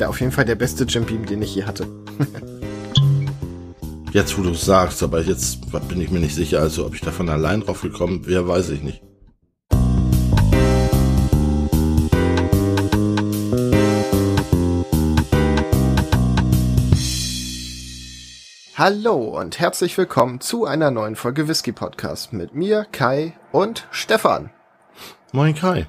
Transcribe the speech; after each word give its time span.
Der 0.00 0.08
auf 0.08 0.20
jeden 0.20 0.32
Fall 0.32 0.44
der 0.44 0.56
beste 0.56 0.84
Jim 0.84 1.04
Beam, 1.04 1.24
den 1.24 1.40
ich 1.42 1.54
je 1.54 1.64
hatte. 1.64 1.86
jetzt, 4.12 4.36
wo 4.36 4.42
du 4.42 4.50
es 4.50 4.64
sagst, 4.64 5.02
aber 5.04 5.22
jetzt 5.22 5.60
bin 5.88 6.00
ich 6.00 6.10
mir 6.10 6.18
nicht 6.18 6.34
sicher. 6.34 6.60
Also, 6.60 6.84
ob 6.84 6.94
ich 6.94 7.00
davon 7.00 7.28
allein 7.28 7.60
drauf 7.60 7.82
gekommen 7.82 8.26
wäre, 8.26 8.48
weiß 8.48 8.70
ich 8.70 8.82
nicht. 8.82 9.02
Hallo 18.76 19.38
und 19.38 19.60
herzlich 19.60 19.96
willkommen 19.96 20.40
zu 20.40 20.64
einer 20.64 20.90
neuen 20.90 21.14
Folge 21.14 21.46
Whisky 21.46 21.70
Podcast 21.70 22.32
mit 22.32 22.56
mir, 22.56 22.84
Kai 22.90 23.34
und 23.52 23.86
Stefan. 23.92 24.50
Moin 25.30 25.54
Kai. 25.54 25.86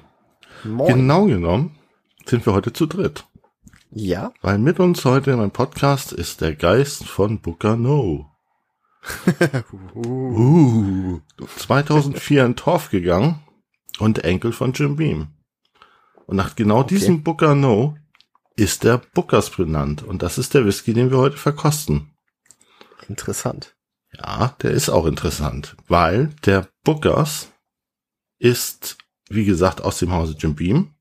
Moin. 0.62 0.94
Genau 0.94 1.24
genommen 1.24 1.76
sind 2.24 2.46
wir 2.46 2.54
heute 2.54 2.72
zu 2.72 2.86
dritt. 2.86 3.24
Ja. 3.98 4.34
Weil 4.42 4.58
mit 4.58 4.78
uns 4.78 5.06
heute 5.06 5.30
in 5.30 5.38
meinem 5.38 5.52
Podcast 5.52 6.12
ist 6.12 6.42
der 6.42 6.54
Geist 6.54 7.06
von 7.06 7.40
Booker 7.40 7.76
No. 7.76 8.30
uh, 9.94 11.20
2004 11.56 12.44
in 12.44 12.56
Torf 12.56 12.90
gegangen 12.90 13.42
und 13.98 14.22
Enkel 14.22 14.52
von 14.52 14.74
Jim 14.74 14.96
Beam. 14.96 15.28
Und 16.26 16.36
nach 16.36 16.56
genau 16.56 16.80
Okay. 16.80 16.94
diesem 16.94 17.22
Booker 17.22 17.54
No 17.54 17.96
ist 18.54 18.84
der 18.84 18.98
Bookers 18.98 19.48
benannt. 19.48 20.02
Und 20.02 20.22
das 20.22 20.36
ist 20.36 20.52
der 20.52 20.66
Whisky, 20.66 20.92
den 20.92 21.10
wir 21.10 21.16
heute 21.16 21.38
verkosten. 21.38 22.10
Interessant. 23.08 23.76
Ja, 24.12 24.56
der 24.60 24.72
ist 24.72 24.90
auch 24.90 25.06
interessant, 25.06 25.74
weil 25.88 26.34
der 26.44 26.68
Bookers 26.84 27.50
ist, 28.38 28.98
wie 29.30 29.46
gesagt, 29.46 29.80
aus 29.80 30.00
dem 30.00 30.12
Hause 30.12 30.36
Jim 30.38 30.54
Beam, 30.54 30.92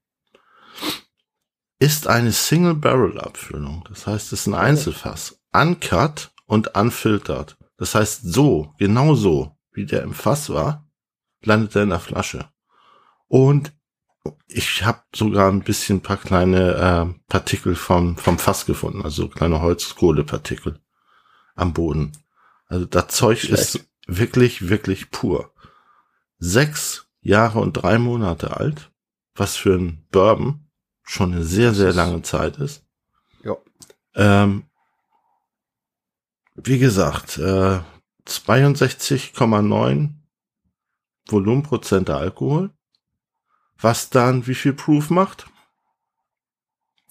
ist 1.80 2.08
eine 2.08 2.32
Single 2.32 2.76
Barrel 2.76 3.20
Abfüllung. 3.20 3.84
Das 3.90 4.08
heißt, 4.08 4.34
es 4.34 4.42
ist 4.42 4.48
ein 4.48 4.54
Einzelfass. 4.54 5.40
Uncut 5.54 6.32
und 6.46 6.76
unfiltert. 6.76 7.58
Das 7.78 7.96
heißt, 7.96 8.22
so, 8.24 8.74
genau 8.78 9.16
so, 9.16 9.58
wie 9.72 9.86
der 9.86 10.04
im 10.04 10.14
Fass 10.14 10.50
war, 10.50 10.88
landet 11.44 11.76
er 11.76 11.84
in 11.84 11.90
der 11.90 12.00
Flasche. 12.00 12.50
Und 13.28 13.74
ich 14.48 14.84
habe 14.84 15.02
sogar 15.14 15.52
ein 15.52 15.64
bisschen 15.64 16.02
paar 16.02 16.18
kleine 16.18 16.74
äh, 16.76 17.20
Partikel 17.28 17.76
vom, 17.76 18.18
vom 18.18 18.40
Fass 18.40 18.66
gefunden, 18.66 19.04
also 19.04 19.28
kleine 19.28 19.62
Holzkohlepartikel 19.62 20.80
am 21.56 21.74
Boden. 21.74 22.14
Also 22.68 22.86
das 22.86 23.08
Zeug 23.10 23.40
Schlecht. 23.42 23.76
ist 23.76 23.90
wirklich, 24.08 24.70
wirklich 24.70 25.12
pur. 25.12 25.54
Sechs 26.38 27.08
Jahre 27.22 27.60
und 27.60 27.74
drei 27.74 27.98
Monate 28.00 28.58
alt, 28.58 28.92
was 29.36 29.56
für 29.56 29.76
ein 29.76 30.08
Bourbon 30.12 30.65
schon 31.06 31.34
eine 31.34 31.44
sehr, 31.44 31.74
sehr 31.74 31.94
lange 31.94 32.22
Zeit 32.24 32.58
ist. 32.58 32.84
Ja. 33.44 33.56
Ähm, 34.16 34.66
wie 36.56 36.80
gesagt, 36.80 37.38
äh, 37.38 37.80
62,9 38.26 40.10
Volumenprozent 41.28 42.08
der 42.10 42.18
Alkohol. 42.18 42.72
Was 43.78 44.10
dann 44.10 44.48
wie 44.48 44.56
viel 44.56 44.74
Proof 44.74 45.10
macht? 45.10 45.48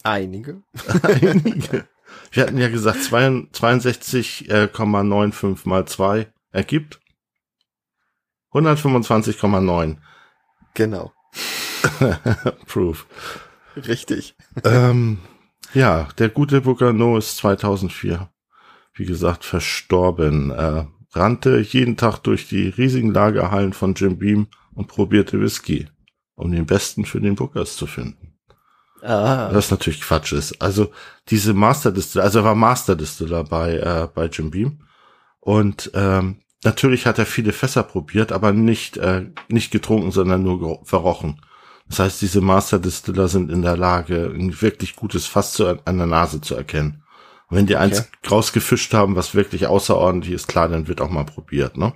Einige. 0.02 0.62
Einige. 1.02 1.86
Wir 2.30 2.42
hatten 2.42 2.58
ja 2.58 2.68
gesagt, 2.68 2.98
62,95 2.98 5.66
mal 5.68 5.86
2 5.86 6.30
ergibt 6.52 7.00
125,9 8.52 9.96
Genau. 10.74 11.12
Proof. 12.66 13.06
Richtig. 13.77 14.34
ähm, 14.64 15.19
ja, 15.72 16.08
der 16.19 16.28
gute 16.28 16.61
Booker 16.61 16.92
No 16.92 17.17
ist 17.17 17.36
2004, 17.39 18.28
wie 18.94 19.05
gesagt, 19.05 19.44
verstorben. 19.44 20.50
Äh, 20.50 20.84
rannte 21.12 21.58
jeden 21.61 21.97
Tag 21.97 22.19
durch 22.19 22.48
die 22.48 22.69
riesigen 22.69 23.12
Lagerhallen 23.12 23.73
von 23.73 23.95
Jim 23.95 24.18
Beam 24.18 24.48
und 24.74 24.89
probierte 24.89 25.40
Whisky, 25.40 25.89
um 26.34 26.51
den 26.52 26.67
besten 26.67 27.05
für 27.05 27.20
den 27.20 27.36
Bookers 27.36 27.77
zu 27.77 27.86
finden. 27.86 28.34
Ah. 29.02 29.51
Was 29.52 29.70
natürlich 29.70 30.01
Quatsch 30.01 30.33
ist. 30.33 30.61
Also 30.63 30.90
diese 31.29 31.52
Master 31.52 31.92
Distiller, 31.92 32.24
also 32.24 32.39
er 32.40 32.45
war 32.45 32.55
Master 32.55 32.96
Distiller 32.96 33.45
bei, 33.45 33.77
äh, 33.77 34.08
bei 34.13 34.27
Jim 34.27 34.51
Beam. 34.51 34.80
Und 35.40 35.90
ähm, 35.95 36.40
natürlich 36.64 37.07
hat 37.07 37.18
er 37.18 37.27
viele 37.27 37.52
Fässer 37.52 37.83
probiert, 37.83 38.33
aber 38.33 38.52
nicht, 38.52 38.96
äh, 38.96 39.27
nicht 39.48 39.70
getrunken, 39.70 40.11
sondern 40.11 40.42
nur 40.42 40.80
verrochen. 40.84 41.40
Das 41.89 41.98
heißt, 41.98 42.22
diese 42.22 42.40
Master 42.40 42.78
Distiller 42.78 43.28
sind 43.28 43.50
in 43.50 43.62
der 43.62 43.77
Lage, 43.77 44.33
ein 44.34 44.61
wirklich 44.62 44.96
gutes 44.96 45.27
Fass 45.27 45.52
zu, 45.52 45.78
an 45.84 45.98
der 45.98 46.06
Nase 46.06 46.40
zu 46.40 46.55
erkennen. 46.55 47.05
Und 47.48 47.58
wenn 47.58 47.67
die 47.67 47.77
eins 47.77 48.08
rausgefischt 48.28 48.95
haben, 48.95 49.17
was 49.17 49.34
wirklich 49.34 49.67
außerordentlich 49.67 50.33
ist, 50.33 50.48
klar, 50.48 50.68
dann 50.68 50.89
wird 50.89 51.00
auch 51.00 51.11
mal 51.11 51.24
probiert, 51.24 51.77
ne? 51.77 51.92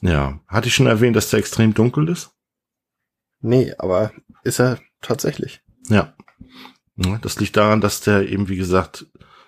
Ja. 0.00 0.40
Hatte 0.46 0.68
ich 0.68 0.74
schon 0.74 0.86
erwähnt, 0.86 1.16
dass 1.16 1.30
der 1.30 1.38
extrem 1.40 1.74
dunkel 1.74 2.08
ist? 2.08 2.30
Nee, 3.40 3.72
aber 3.78 4.12
ist 4.42 4.58
er 4.60 4.78
tatsächlich. 5.00 5.62
Ja. 5.88 6.14
Das 7.22 7.38
liegt 7.38 7.56
daran, 7.56 7.80
dass 7.80 8.00
der 8.00 8.28
eben, 8.28 8.48
wie 8.48 8.56
gesagt, 8.56 9.06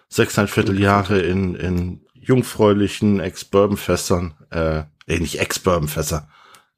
sechseinhalb 0.09 0.51
Vierteljahre 0.51 1.21
in, 1.21 1.57
in 1.57 2.07
jungfräulichen 2.15 3.19
Ex-Bourbon-Fässern, 3.19 4.35
äh, 4.51 4.85
äh, 5.07 5.19
nicht 5.19 5.41
Ex-Bourbon-Fässer, 5.41 6.29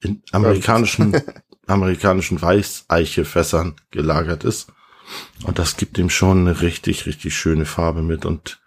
in 0.00 0.22
amerikanischen, 0.32 1.12
amerikanischen 1.72 2.40
Weißeiche-Fässern 2.40 3.76
gelagert 3.90 4.44
ist. 4.44 4.72
Und 5.44 5.58
das 5.58 5.76
gibt 5.76 5.98
ihm 5.98 6.10
schon 6.10 6.46
eine 6.46 6.60
richtig, 6.62 7.06
richtig 7.06 7.36
schöne 7.36 7.64
Farbe 7.64 8.02
mit. 8.02 8.24
Und 8.24 8.60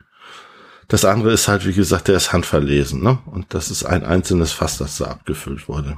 das 0.87 1.05
andere 1.05 1.31
ist 1.31 1.47
halt, 1.47 1.65
wie 1.65 1.73
gesagt, 1.73 2.07
der 2.07 2.17
ist 2.17 2.33
handverlesen, 2.33 3.01
ne? 3.01 3.19
Und 3.25 3.53
das 3.53 3.71
ist 3.71 3.83
ein 3.85 4.03
einzelnes 4.03 4.51
Fass, 4.51 4.77
das 4.77 4.97
da 4.97 5.05
abgefüllt 5.05 5.67
wurde. 5.67 5.97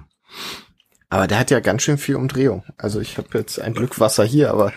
Aber 1.10 1.28
der 1.28 1.40
hat 1.40 1.52
ja 1.52 1.60
ganz 1.60 1.84
schön 1.84 1.98
viel 1.98 2.16
Umdrehung. 2.16 2.64
Also 2.78 3.00
ich 3.00 3.18
habe 3.18 3.38
jetzt 3.38 3.60
ein 3.60 3.74
Glück 3.74 4.00
Wasser 4.00 4.26
hier, 4.26 4.52
aber 4.52 4.74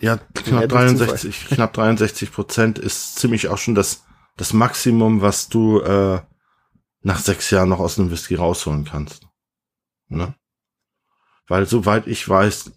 Ja, 0.00 0.18
knapp 0.34 0.68
durch 0.68 0.94
63, 0.96 1.46
knapp 1.48 1.72
63 1.74 2.32
Prozent 2.32 2.78
ist 2.78 3.16
ziemlich 3.16 3.48
auch 3.48 3.58
schon 3.58 3.74
das, 3.74 4.04
das 4.36 4.52
Maximum, 4.52 5.20
was 5.20 5.48
du 5.48 5.80
äh, 5.80 6.20
nach 7.02 7.18
sechs 7.18 7.50
Jahren 7.50 7.68
noch 7.68 7.78
aus 7.78 7.98
einem 7.98 8.10
Whisky 8.10 8.34
rausholen 8.34 8.84
kannst. 8.84 9.26
Ne? 10.08 10.34
Weil 11.48 11.66
soweit 11.66 12.06
ich 12.06 12.28
weiß, 12.28 12.72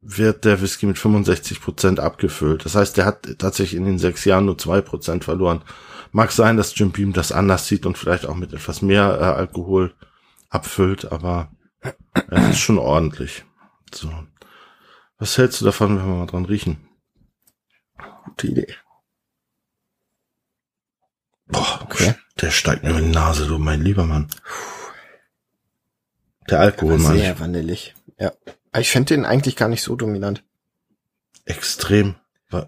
wird 0.00 0.44
der 0.44 0.60
Whisky 0.60 0.86
mit 0.86 0.98
65 0.98 1.60
Prozent 1.60 2.00
abgefüllt. 2.00 2.64
Das 2.64 2.74
heißt, 2.74 2.96
der 2.96 3.06
hat 3.06 3.38
tatsächlich 3.38 3.78
in 3.78 3.84
den 3.84 3.98
sechs 3.98 4.24
Jahren 4.24 4.46
nur 4.46 4.58
zwei 4.58 4.80
Prozent 4.80 5.24
verloren. 5.24 5.62
Mag 6.10 6.32
sein, 6.32 6.56
dass 6.56 6.76
Jim 6.76 6.90
Beam 6.90 7.12
das 7.12 7.32
anders 7.32 7.66
sieht 7.68 7.86
und 7.86 7.96
vielleicht 7.96 8.26
auch 8.26 8.34
mit 8.34 8.52
etwas 8.52 8.82
mehr 8.82 9.18
äh, 9.20 9.24
Alkohol 9.24 9.94
abfüllt, 10.50 11.10
aber 11.10 11.50
es 12.28 12.50
ist 12.50 12.58
schon 12.58 12.78
ordentlich. 12.78 13.44
So. 13.94 14.12
Was 15.18 15.38
hältst 15.38 15.60
du 15.60 15.64
davon, 15.64 15.98
wenn 15.98 16.06
wir 16.06 16.16
mal 16.16 16.26
dran 16.26 16.44
riechen? 16.44 16.88
gute 18.24 18.46
Idee. 18.48 18.74
Boah, 21.46 21.80
Okay. 21.82 22.14
der 22.40 22.50
steigt 22.50 22.82
mir 22.82 22.90
in 22.90 23.04
die 23.06 23.10
Nase, 23.10 23.46
du 23.46 23.58
mein 23.58 23.82
lieber 23.82 24.04
Mann. 24.04 24.28
Der 26.50 26.60
Alkohol, 26.60 26.98
Mann. 26.98 27.16
Sehr 27.16 27.38
vanillig. 27.38 27.94
Ja. 28.18 28.32
Ich 28.76 28.90
finde 28.90 29.14
den 29.14 29.24
eigentlich 29.24 29.56
gar 29.56 29.68
nicht 29.68 29.82
so 29.82 29.96
dominant. 29.96 30.44
Extrem, 31.44 32.14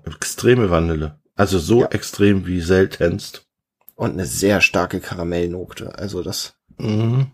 extreme 0.04 0.70
Vanille. 0.70 1.20
Also 1.34 1.58
so 1.58 1.82
Ja. 1.82 1.88
extrem 1.88 2.46
wie 2.46 2.60
seltenst. 2.60 3.46
Und 3.94 4.12
eine 4.12 4.26
sehr 4.26 4.60
starke 4.60 5.00
Karamellnote. 5.00 5.96
Also 5.96 6.22
das 6.22 6.56
Mhm. 6.78 7.30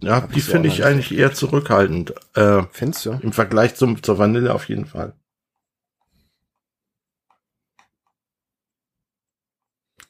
Ja, 0.00 0.20
die 0.20 0.38
ich 0.38 0.44
finde 0.44 0.68
ich 0.68 0.84
eigentlich 0.84 1.12
eher 1.18 1.34
zurückhaltend. 1.34 2.14
Äh, 2.34 2.62
findest 2.70 3.04
du? 3.04 3.12
Im 3.12 3.32
Vergleich 3.32 3.74
zum, 3.74 4.02
zur 4.02 4.16
Vanille 4.18 4.54
auf 4.54 4.68
jeden 4.68 4.86
Fall. 4.86 5.14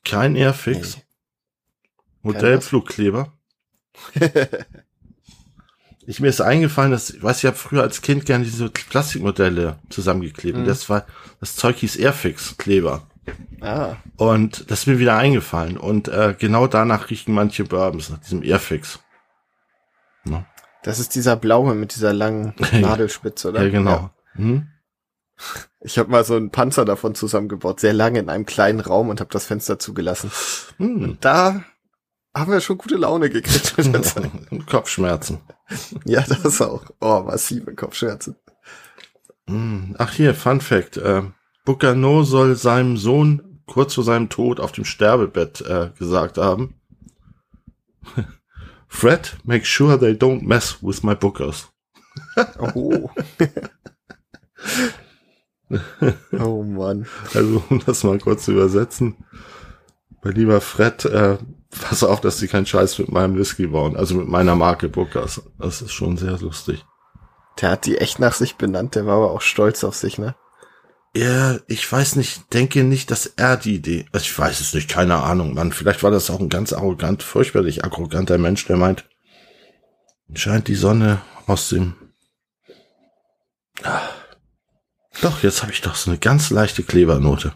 Kein 0.05 0.37
Airfix. 0.37 0.97
Nee. 0.97 1.03
Modellflugkleber. 2.23 3.33
Ich, 6.09 6.21
mir 6.21 6.29
ist 6.29 6.41
eingefallen, 6.41 6.91
dass, 6.91 7.11
ich 7.11 7.23
weiß, 7.23 7.39
ich 7.39 7.45
habe 7.45 7.57
früher 7.57 7.83
als 7.83 8.01
Kind 8.01 8.25
gerne 8.25 8.43
diese 8.43 8.71
Plastikmodelle 8.71 9.79
zusammengeklebt. 9.91 10.57
Und 10.57 10.63
Mhm. 10.63 10.67
Das 10.69 10.89
war, 10.89 11.05
das 11.39 11.55
Zeug 11.55 11.77
hieß 11.77 11.97
Airfix-Kleber. 11.97 13.07
Ah, 13.61 13.97
Und 14.17 14.71
das 14.71 14.81
ist 14.81 14.87
mir 14.87 14.99
wieder 14.99 15.19
eingefallen. 15.19 15.77
Und 15.77 16.09
äh, 16.09 16.35
genau 16.39 16.67
danach 16.67 17.11
riechen 17.11 17.35
manche 17.35 17.65
Bourbons, 17.65 18.09
nach 18.09 18.21
diesem 18.21 18.43
Airfix. 18.43 19.01
Ne? 20.25 20.47
das 20.83 20.99
ist 20.99 21.15
dieser 21.15 21.37
blaue 21.37 21.75
mit 21.75 21.95
dieser 21.95 22.15
langen 22.15 22.55
Nadelspitze, 22.73 23.51
oder? 23.51 23.65
Ja, 23.65 23.69
genau. 23.69 24.11
Hm? 24.33 24.67
Ich 25.81 25.99
habe 25.99 26.11
mal 26.11 26.25
so 26.25 26.37
einen 26.37 26.51
Panzer 26.51 26.87
davon 26.87 27.15
zusammengebaut, 27.17 27.81
sehr 27.81 27.93
lange 27.93 28.19
in 28.19 28.31
einem 28.31 28.47
kleinen 28.47 28.81
Raum 28.81 29.11
und 29.11 29.21
habe 29.21 29.31
das 29.31 29.45
Fenster 29.45 29.79
zugelassen. 29.79 30.31
Hm. 30.79 31.19
Da 31.21 31.65
haben 32.35 32.51
wir 32.51 32.63
schon 32.63 32.79
gute 32.79 32.97
Laune 32.97 33.29
gekriegt. 33.29 33.75
Kopfschmerzen. 34.67 35.41
ja, 36.05 36.23
das 36.23 36.61
auch. 36.61 36.85
Oh, 37.01 37.23
massive 37.23 37.75
Kopfschmerzen. 37.75 38.37
Hm, 39.49 39.95
Ach 39.99 40.13
hier, 40.13 40.35
Fun 40.35 40.61
Fact. 40.61 40.97
Äh, 40.97 41.23
Bucano 41.65 42.23
soll 42.23 42.57
seinem 42.57 42.97
Sohn 42.97 43.61
kurz 43.67 43.95
vor 43.95 44.05
seinem 44.05 44.29
Tod 44.29 44.61
auf 44.61 44.73
dem 44.73 44.85
Sterbebett 44.85 45.61
äh, 45.61 45.91
gesagt 45.99 46.39
haben. 46.39 46.75
Fred, 48.89 49.37
make 49.45 49.67
sure 49.67 49.99
they 49.99 50.13
don't 50.13 50.43
mess 50.43 50.79
with 50.83 51.03
my 51.03 51.15
bookers. 51.15 51.69
Oh. 52.59 53.11
oh 56.39 56.63
Mann. 56.63 57.07
Also, 57.35 57.63
um 57.69 57.83
das 57.85 58.03
mal 58.05 58.19
kurz 58.19 58.47
zu 58.47 58.53
übersetzen. 58.53 59.17
Mein 60.23 60.35
lieber 60.35 60.61
Fred, 60.61 61.05
äh, 61.05 61.37
pass 61.71 62.03
auf, 62.03 62.21
dass 62.21 62.39
sie 62.39 62.49
keinen 62.49 62.67
Scheiß 62.67 62.99
mit 62.99 63.11
meinem 63.11 63.37
Whisky 63.37 63.67
bauen. 63.67 63.97
Also 63.97 64.15
mit 64.15 64.29
meiner 64.29 64.55
Marke 64.55 64.89
Bookers. 64.89 65.43
Das 65.59 65.83
ist 65.83 65.93
schon 65.93 66.17
sehr 66.17 66.39
lustig. 66.39 66.85
Der 67.61 67.71
hat 67.71 67.87
die 67.87 67.99
echt 67.99 68.19
nach 68.19 68.35
sich 68.35 68.57
benannt, 68.57 68.95
der 68.95 69.07
war 69.07 69.17
aber 69.17 69.33
auch 69.33 69.41
stolz 69.41 69.83
auf 69.83 69.97
sich, 69.97 70.19
ne? 70.19 70.37
Ja, 71.15 71.59
ich 71.67 71.91
weiß 71.91 72.17
nicht, 72.17 72.53
denke 72.53 72.85
nicht, 72.85 73.11
dass 73.11 73.27
er 73.27 73.57
die 73.57 73.75
Idee, 73.75 74.07
also 74.13 74.25
ich 74.25 74.39
weiß 74.39 74.61
es 74.61 74.75
nicht, 74.75 74.89
keine 74.89 75.23
Ahnung, 75.23 75.55
Mann. 75.55 75.73
Vielleicht 75.73 76.03
war 76.03 76.11
das 76.11 76.31
auch 76.31 76.39
ein 76.39 76.51
ganz 76.51 76.73
arrogant, 76.73 77.23
furchtbarlich 77.23 77.85
arroganter 77.85 78.39
Mensch, 78.39 78.67
der 78.67 78.77
meint, 78.77 79.09
scheint 80.35 80.69
die 80.69 80.75
Sonne 80.75 81.21
aus 81.47 81.71
dem, 81.71 81.97
ah. 83.83 84.03
doch, 85.23 85.43
jetzt 85.43 85.63
habe 85.63 85.73
ich 85.73 85.81
doch 85.81 85.97
so 85.97 86.11
eine 86.11 86.19
ganz 86.19 86.51
leichte 86.51 86.83
Klebernote. 86.83 87.55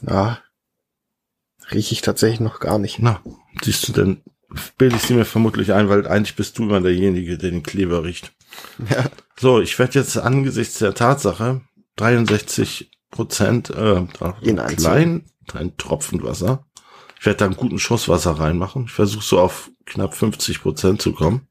Ja. 0.00 0.40
Rieche 1.72 1.94
ich 1.94 2.02
tatsächlich 2.02 2.40
noch 2.40 2.60
gar 2.60 2.78
nicht. 2.78 2.98
Na, 2.98 3.20
siehst 3.62 3.88
du 3.88 3.92
denn, 3.92 4.22
bilde 4.78 4.96
ich 4.96 5.02
sie 5.02 5.14
mir 5.14 5.24
vermutlich 5.24 5.72
ein, 5.72 5.88
weil 5.88 6.06
eigentlich 6.06 6.36
bist 6.36 6.58
du 6.58 6.64
immer 6.64 6.80
derjenige, 6.80 7.38
der 7.38 7.50
den 7.50 7.62
Kleber 7.62 8.04
riecht. 8.04 8.32
Ja. 8.90 9.04
So, 9.38 9.60
ich 9.60 9.78
werde 9.78 9.98
jetzt 9.98 10.16
angesichts 10.18 10.78
der 10.78 10.94
Tatsache 10.94 11.62
63 11.96 12.90
Prozent 13.10 13.70
äh, 13.70 14.04
In 14.40 14.58
ein 14.58 14.76
klein, 14.76 15.24
ein 15.54 15.76
Tropfen 15.76 16.22
Wasser. 16.22 16.66
Ich 17.18 17.26
werde 17.26 17.38
da 17.38 17.44
einen 17.46 17.56
guten 17.56 17.78
Schuss 17.78 18.08
Wasser 18.08 18.32
reinmachen. 18.32 18.84
Ich 18.86 18.92
versuche 18.92 19.24
so 19.24 19.40
auf 19.40 19.70
knapp 19.86 20.14
50 20.14 20.60
Prozent 20.60 21.02
zu 21.02 21.12
kommen. 21.12 21.46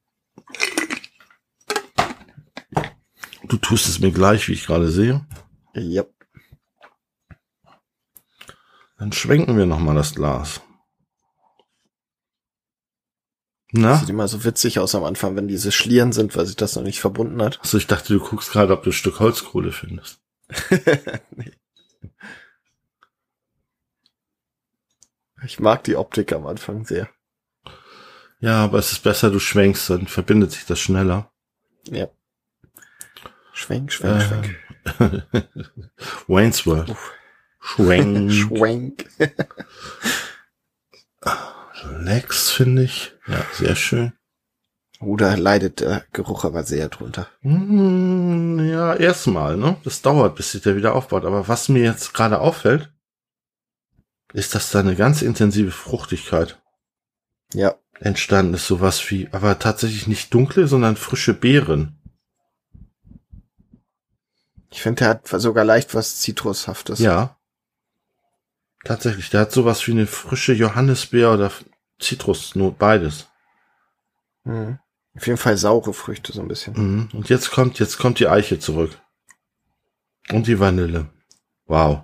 Du 3.44 3.58
tust 3.58 3.88
es 3.88 4.00
mir 4.00 4.12
gleich, 4.12 4.48
wie 4.48 4.54
ich 4.54 4.66
gerade 4.66 4.90
sehe. 4.90 5.26
Ja. 5.74 6.04
Dann 9.02 9.12
schwenken 9.12 9.58
wir 9.58 9.66
noch 9.66 9.80
mal 9.80 9.96
das 9.96 10.14
Glas. 10.14 10.62
Na? 13.72 13.98
Sieht 13.98 14.10
immer 14.10 14.28
so 14.28 14.44
witzig 14.44 14.78
aus 14.78 14.94
am 14.94 15.04
Anfang, 15.04 15.36
wenn 15.36 15.48
diese 15.48 15.72
Schlieren 15.72 16.12
sind, 16.12 16.36
weil 16.36 16.46
sich 16.46 16.56
das 16.56 16.76
noch 16.76 16.84
nicht 16.84 17.02
verbunden 17.02 17.42
hat. 17.42 17.60
Achso, 17.62 17.78
ich 17.78 17.88
dachte, 17.88 18.14
du 18.14 18.20
guckst 18.20 18.52
gerade, 18.52 18.74
ob 18.74 18.84
du 18.84 18.92
ein 18.92 18.94
Stück 18.94 19.20
Holzkohle 19.20 19.72
findest. 19.72 20.22
nee. 21.32 21.52
Ich 25.46 25.60
mag 25.60 25.84
die 25.84 25.96
Optik 25.96 26.32
am 26.32 26.46
Anfang 26.46 26.86
sehr. 26.86 27.10
Ja, 28.40 28.64
aber 28.64 28.78
es 28.78 28.92
ist 28.92 29.02
besser, 29.02 29.32
du 29.32 29.40
schwenkst, 29.40 29.90
dann 29.90 30.06
verbindet 30.06 30.52
sich 30.52 30.68
das 30.68 30.80
schneller. 30.80 31.32
Ja. 31.86 32.08
Schwenk, 33.52 33.92
schwenk, 33.92 34.22
Äh, 34.22 34.28
schwenk. 34.28 35.48
Wayne's 36.28 36.68
World. 36.68 36.92
Uff. 36.92 37.14
Schwenk. 37.62 38.32
Schwenk. 38.34 39.10
Lex, 42.00 42.50
finde 42.52 42.84
ich. 42.84 43.14
Ja, 43.28 43.46
sehr 43.54 43.76
schön. 43.76 44.14
Da 45.00 45.34
leidet 45.36 45.80
der 45.80 46.06
Geruch 46.12 46.44
aber 46.46 46.64
sehr 46.64 46.88
drunter. 46.90 47.28
Hm, 47.42 48.60
ja, 48.70 48.94
erstmal, 48.96 49.58
ne? 49.58 49.78
Das 49.84 50.02
dauert, 50.04 50.36
bis 50.36 50.52
sich 50.52 50.62
der 50.62 50.76
wieder 50.76 50.94
aufbaut. 50.94 51.26
Aber 51.26 51.48
was 51.48 51.70
mir 51.70 51.84
jetzt 51.84 52.14
gerade 52.14 52.40
auffällt, 52.40 52.92
ist, 54.34 54.54
dass 54.54 54.70
da 54.72 54.80
eine 54.80 54.96
ganz 54.96 55.22
intensive 55.24 55.72
Fruchtigkeit 55.72 56.62
Ja. 57.54 57.76
entstanden 58.00 58.54
ist. 58.54 58.68
Sowas 58.68 59.10
wie, 59.10 59.28
aber 59.32 59.58
tatsächlich 59.58 60.06
nicht 60.08 60.32
dunkle, 60.34 60.68
sondern 60.68 60.96
frische 60.96 61.34
Beeren. 61.34 61.98
Ich 64.70 64.82
finde, 64.84 65.00
der 65.00 65.10
hat 65.10 65.28
sogar 65.28 65.66
leicht 65.66 65.96
was 65.96 66.20
Zitrushaftes. 66.20 67.00
Ja. 67.00 67.38
Tatsächlich, 68.84 69.30
der 69.30 69.42
hat 69.42 69.52
sowas 69.52 69.86
wie 69.88 69.92
eine 69.92 70.08
frische 70.08 70.54
Johannisbeer 70.54 71.34
oder 71.34 71.52
Zitrusnot, 72.00 72.78
beides. 72.80 73.28
Mhm. 74.44 74.80
Auf 75.16 75.28
jeden 75.28 75.38
Fall 75.38 75.58
saure 75.58 75.94
Früchte 75.94 76.32
so 76.32 76.42
ein 76.42 76.48
bisschen. 76.48 76.74
Mhm. 76.74 77.10
Und 77.14 77.30
jetzt 77.30 77.52
kommt, 77.52 77.80
jetzt 77.80 77.98
kommt 77.98 78.20
die 78.20 78.28
Eiche 78.28 78.60
zurück. 78.60 79.00
Und 80.32 80.48
die 80.48 80.60
Vanille. 80.60 81.10
Wow. 81.66 82.04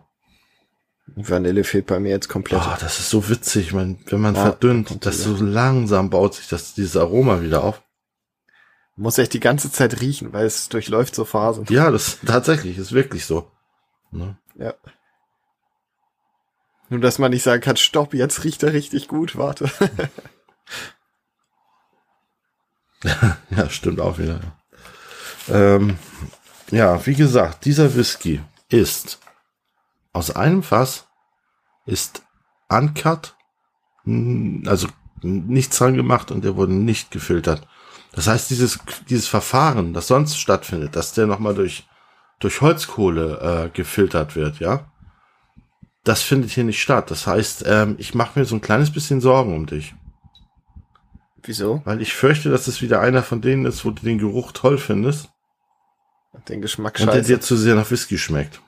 Die 1.16 1.28
Vanille 1.28 1.64
fehlt 1.64 1.88
bei 1.88 2.00
mir 2.00 2.10
jetzt 2.10 2.28
komplett. 2.28 2.62
Oh, 2.62 2.76
das 2.80 3.00
ist 3.00 3.10
so 3.10 3.30
witzig, 3.30 3.74
man, 3.74 3.98
wenn 4.08 4.22
man 4.22 4.36
Ja, 4.36 4.42
verdünnt, 4.44 5.06
das 5.06 5.24
so 5.24 5.36
langsam 5.38 6.10
baut 6.10 6.36
sich 6.36 6.48
das, 6.48 6.74
dieses 6.74 6.98
Aroma 6.98 7.42
wieder 7.42 7.64
auf. 7.64 7.82
Muss 8.98 9.18
echt 9.18 9.34
die 9.34 9.40
ganze 9.40 9.72
Zeit 9.72 10.02
riechen, 10.02 10.34
weil 10.34 10.46
es 10.46 10.70
durchläuft 10.70 11.16
so 11.16 11.24
Phasen. 11.24 11.66
Ja, 11.70 11.92
das 11.92 12.20
tatsächlich 12.26 12.78
ist 12.78 12.92
wirklich 12.92 13.26
so. 13.26 13.52
Ne? 14.12 14.38
Ja. 14.56 14.74
Nur, 16.90 17.00
dass 17.00 17.20
man 17.20 17.32
nicht 17.32 17.44
sagen 17.44 17.62
kann, 17.62 17.78
stopp, 17.78 18.14
jetzt 18.14 18.44
riecht 18.44 18.64
er 18.64 18.74
richtig 18.74 19.08
gut, 19.08 19.38
warte. 19.38 19.70
Ja, 23.52 23.70
stimmt 23.70 24.00
auch 24.00 24.18
wieder. 24.18 24.40
Ähm, 25.50 25.98
ja, 26.72 27.06
wie 27.06 27.14
gesagt, 27.14 27.66
dieser 27.66 27.96
Whisky 27.96 28.42
ist 28.70 29.20
aus 30.14 30.36
einem 30.36 30.64
Fass, 30.64 31.08
ist 31.86 32.24
uncut, 32.70 33.36
also 34.06 34.88
nichts 35.22 35.78
dran 35.78 35.96
gemacht 35.96 36.32
und 36.32 36.44
der 36.44 36.56
wurde 36.56 36.74
nicht 36.74 37.12
gefiltert. 37.12 37.68
Das 38.14 38.28
heißt, 38.28 38.50
dieses, 38.50 38.80
dieses 39.10 39.28
Verfahren, 39.28 39.94
das 39.94 40.08
sonst 40.08 40.38
stattfindet, 40.38 40.96
dass 40.96 41.14
der 41.14 41.28
nochmal 41.28 41.54
durch, 41.54 41.88
durch 42.40 42.62
Holzkohle 42.62 43.68
äh, 43.68 43.70
gefiltert 43.76 44.36
wird, 44.36 44.60
ja, 44.60 44.92
das 46.08 46.22
findet 46.22 46.52
hier 46.52 46.64
nicht 46.64 46.82
statt. 46.82 47.12
Das 47.12 47.28
heißt, 47.28 47.64
ähm, 47.68 47.96
ich 47.98 48.14
mache 48.16 48.40
mir 48.40 48.46
so 48.46 48.56
ein 48.56 48.62
kleines 48.62 48.92
bisschen 48.92 49.22
Sorgen 49.22 49.56
um 49.56 49.66
dich. 49.66 49.94
Wieso? 51.44 51.82
Weil 51.86 52.02
ich 52.02 52.14
fürchte, 52.14 52.50
dass 52.50 52.68
es 52.68 52.82
wieder 52.82 53.00
einer 53.02 53.24
von 53.24 53.42
denen 53.42 53.66
ist, 53.66 53.86
wo 53.86 53.92
du 53.92 54.04
den 54.04 54.18
Geruch 54.18 54.52
toll 54.52 54.78
findest 54.78 55.30
Den 56.50 56.62
Geschmack 56.62 57.00
und 57.00 57.08
der 57.08 57.14
scheiße. 57.14 57.28
dir 57.28 57.40
zu 57.42 57.56
sehr 57.56 57.76
nach 57.76 57.90
Whisky 57.90 58.18
schmeckt. 58.18 58.62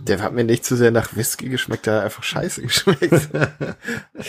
Der 0.00 0.22
hat 0.22 0.32
mir 0.32 0.44
nicht 0.44 0.64
zu 0.64 0.76
sehr 0.76 0.92
nach 0.92 1.16
Whisky 1.16 1.48
geschmeckt, 1.48 1.86
der 1.86 1.96
hat 1.96 2.04
einfach 2.04 2.22
scheiße 2.22 2.62
geschmeckt. 2.68 3.30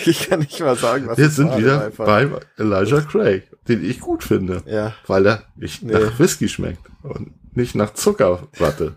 ich 0.05 0.27
kann 0.27 0.39
nicht 0.39 0.59
mal 0.61 0.75
sagen, 0.75 1.07
was 1.07 1.17
Wir 1.19 1.29
sind 1.29 1.49
war, 1.49 1.57
wieder 1.59 1.85
einfach. 1.85 2.05
bei 2.07 2.27
Elijah 2.57 3.01
Craig, 3.01 3.43
den 3.67 3.83
ich 3.87 3.99
gut 3.99 4.23
finde, 4.23 4.63
Ja, 4.65 4.93
weil 5.05 5.27
er 5.27 5.43
nicht 5.55 5.83
Nee. 5.83 5.93
nach 5.93 6.17
Whisky 6.17 6.49
schmeckt 6.49 6.81
und 7.03 7.33
nicht 7.55 7.75
nach 7.75 7.93
Zuckerwatte. 7.93 8.95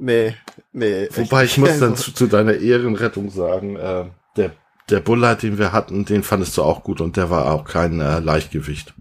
Nee, 0.00 0.34
nee. 0.72 1.08
Wobei 1.14 1.44
ich 1.44 1.58
muss 1.58 1.78
dann 1.78 1.92
also, 1.92 2.04
zu, 2.04 2.12
zu 2.12 2.26
deiner 2.26 2.54
Ehrenrettung 2.54 3.30
sagen, 3.30 3.76
äh, 3.76 4.06
der, 4.36 4.52
der 4.88 5.00
Bullard, 5.00 5.42
den 5.42 5.58
wir 5.58 5.72
hatten, 5.72 6.04
den 6.04 6.22
fandest 6.22 6.56
du 6.56 6.62
auch 6.62 6.82
gut 6.82 7.00
und 7.00 7.16
der 7.16 7.30
war 7.30 7.52
auch 7.52 7.64
kein 7.64 8.00
äh, 8.00 8.18
Leichtgewicht. 8.18 8.94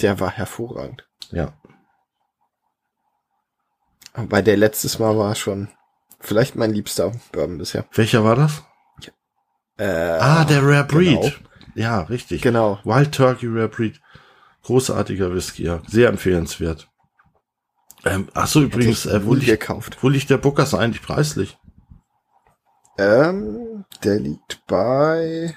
Der 0.00 0.20
war 0.20 0.30
hervorragend. 0.30 1.08
Ja. 1.30 1.52
Wobei 4.14 4.42
der 4.42 4.56
letztes 4.56 4.98
Mal 4.98 5.16
war 5.18 5.34
schon 5.34 5.68
vielleicht 6.20 6.56
mein 6.56 6.72
liebster 6.72 7.12
Bourbon 7.32 7.58
bisher. 7.58 7.84
Welcher 7.92 8.24
war 8.24 8.36
das? 8.36 8.62
Äh, 9.78 9.84
ah, 9.84 10.44
der 10.44 10.62
Rare 10.62 10.84
Breed. 10.84 11.20
genau. 11.20 11.32
Ja, 11.74 12.00
richtig. 12.02 12.40
Genau. 12.40 12.78
Wild 12.84 13.12
Turkey 13.12 13.46
Rare 13.46 13.68
Breed. 13.68 14.00
Großartiger 14.62 15.34
Whisky, 15.34 15.64
ja. 15.64 15.82
Sehr 15.86 16.08
empfehlenswert. 16.08 16.88
Ähm, 18.06 18.28
ach 18.34 18.46
so, 18.46 18.62
übrigens, 18.62 19.04
äh, 19.06 19.24
wo, 19.26 19.34
liegt, 19.34 19.46
gekauft. 19.46 19.98
wo 20.00 20.08
liegt 20.08 20.30
der 20.30 20.38
Bookers 20.38 20.74
eigentlich 20.74 21.02
preislich? 21.02 21.58
Ähm, 22.98 23.84
der 24.04 24.20
liegt 24.20 24.64
bei 24.66 25.54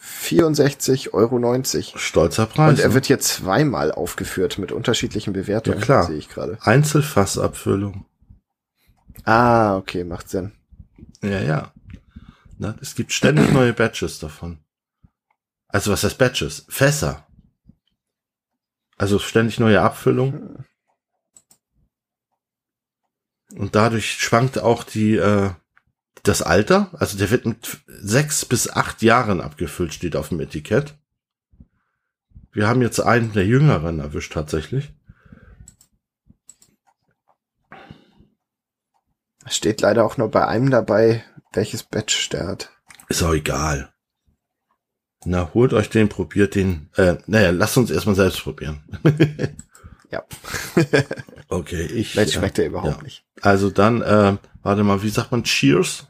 64,90 0.00 1.12
Euro. 1.12 1.98
Stolzer 1.98 2.46
Preis. 2.46 2.70
Und 2.70 2.80
er 2.80 2.88
ne? 2.88 2.94
wird 2.94 3.06
hier 3.06 3.20
zweimal 3.20 3.92
aufgeführt 3.92 4.58
mit 4.58 4.72
unterschiedlichen 4.72 5.32
Bewertungen. 5.32 5.78
Ja, 5.78 5.84
klar. 5.84 6.04
Sehe 6.04 6.16
ich 6.16 6.28
gerade. 6.28 6.58
Einzelfassabfüllung. 6.60 8.06
Ah, 9.24 9.76
okay, 9.76 10.02
macht 10.02 10.28
Sinn. 10.28 10.52
Ja, 11.22 11.40
ja. 11.40 11.72
Na, 12.58 12.74
es 12.80 12.96
gibt 12.96 13.12
ständig 13.12 13.52
neue 13.52 13.72
Batches 13.72 14.18
davon. 14.18 14.58
Also 15.68 15.92
was 15.92 16.02
heißt 16.02 16.18
Batches? 16.18 16.66
Fässer. 16.68 17.26
Also 18.98 19.20
ständig 19.20 19.60
neue 19.60 19.80
Abfüllung. 19.80 20.64
Und 23.56 23.74
dadurch 23.74 24.12
schwankt 24.12 24.58
auch 24.58 24.84
die 24.84 25.16
äh, 25.16 25.50
das 26.22 26.42
Alter. 26.42 26.90
Also 26.92 27.18
der 27.18 27.30
wird 27.30 27.46
mit 27.46 27.78
sechs 27.86 28.44
bis 28.44 28.68
acht 28.68 29.02
Jahren 29.02 29.40
abgefüllt, 29.40 29.94
steht 29.94 30.16
auf 30.16 30.28
dem 30.28 30.40
Etikett. 30.40 30.94
wir 32.52 32.68
haben 32.68 32.82
jetzt 32.82 33.00
einen 33.00 33.32
der 33.32 33.46
Jüngeren 33.46 33.98
erwischt 33.98 34.32
tatsächlich. 34.32 34.92
Es 39.44 39.56
steht 39.56 39.80
leider 39.80 40.04
auch 40.04 40.16
nur 40.16 40.30
bei 40.30 40.46
einem 40.46 40.70
dabei, 40.70 41.24
welches 41.52 41.82
Batch 41.82 42.28
der 42.30 42.46
hat. 42.46 42.70
Ist 43.08 43.22
auch 43.22 43.34
egal. 43.34 43.92
Na, 45.24 45.50
holt 45.54 45.72
euch 45.72 45.90
den, 45.90 46.08
probiert 46.08 46.54
den. 46.54 46.90
Äh, 46.96 47.16
naja, 47.26 47.50
lasst 47.50 47.76
uns 47.76 47.90
erstmal 47.90 48.16
selbst 48.16 48.42
probieren. 48.42 48.82
Ja. 50.12 50.24
okay, 51.48 51.86
ich. 51.86 52.10
Vielleicht 52.10 52.34
schmeckt 52.34 52.58
er 52.58 52.66
überhaupt 52.66 52.98
ja. 52.98 53.02
nicht. 53.02 53.24
Also 53.40 53.70
dann, 53.70 54.02
äh, 54.02 54.36
warte 54.62 54.84
mal, 54.84 55.02
wie 55.02 55.08
sagt 55.08 55.32
man 55.32 55.42
Cheers? 55.42 56.06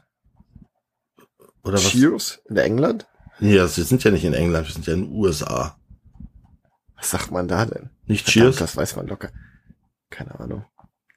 Oder 1.63 1.75
was? 1.75 1.89
Cheers 1.89 2.41
in 2.49 2.57
England? 2.57 3.07
Also 3.39 3.77
wir 3.77 3.85
sind 3.85 4.03
ja 4.03 4.11
nicht 4.11 4.25
in 4.25 4.33
England, 4.33 4.67
wir 4.67 4.73
sind 4.73 4.85
ja 4.85 4.93
in 4.93 5.05
den 5.05 5.13
USA. 5.13 5.77
Was 6.97 7.11
sagt 7.11 7.31
man 7.31 7.47
da 7.47 7.65
denn? 7.65 7.89
Nicht 8.05 8.27
Cheers? 8.27 8.57
Das 8.57 8.75
weiß 8.75 8.97
man 8.97 9.07
locker. 9.07 9.31
Keine 10.09 10.37
Ahnung. 10.39 10.65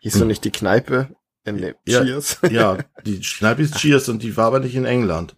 Hieß 0.00 0.14
hm. 0.14 0.18
so 0.20 0.24
nicht 0.24 0.44
die 0.44 0.52
Kneipe 0.52 1.14
in 1.44 1.58
dem 1.58 1.74
ja, 1.86 2.04
Cheers? 2.04 2.38
ja, 2.50 2.78
die 3.04 3.20
Kneipe 3.20 3.62
ist 3.62 3.76
Cheers 3.78 4.08
und 4.08 4.22
die 4.22 4.36
war 4.36 4.46
aber 4.46 4.60
nicht 4.60 4.76
in 4.76 4.84
England. 4.84 5.36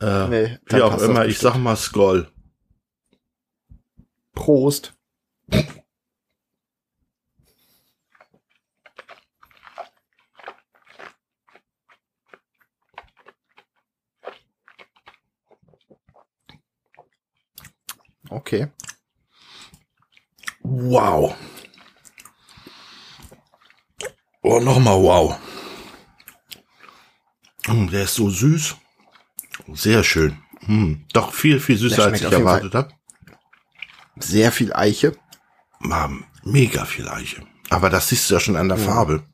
Äh, 0.00 0.28
nee, 0.28 0.58
wie 0.66 0.82
auch 0.82 1.00
immer, 1.00 1.26
ich 1.26 1.38
sag 1.38 1.56
mal 1.56 1.76
Skoll. 1.76 2.28
Prost. 4.34 4.94
Okay. 18.32 18.68
Wow. 20.62 21.34
Oh, 24.42 24.58
nochmal 24.58 25.00
wow. 25.02 25.38
Mm, 27.68 27.88
der 27.88 28.04
ist 28.04 28.14
so 28.14 28.30
süß. 28.30 28.76
Sehr 29.72 30.02
schön. 30.02 30.38
Hm, 30.64 31.04
doch 31.12 31.32
viel, 31.32 31.60
viel 31.60 31.76
süßer, 31.76 32.04
als 32.04 32.20
ich 32.22 32.32
erwartet 32.32 32.74
habe. 32.74 32.94
Sehr 34.16 34.50
viel 34.50 34.72
Eiche. 34.72 35.16
Mann, 35.78 36.24
mega 36.42 36.84
viel 36.84 37.08
Eiche. 37.08 37.46
Aber 37.70 37.90
das 37.90 38.08
siehst 38.08 38.30
du 38.30 38.34
ja 38.34 38.40
schon 38.40 38.56
an 38.56 38.68
der 38.68 38.78
ja. 38.78 38.84
Farbe. 38.84 39.26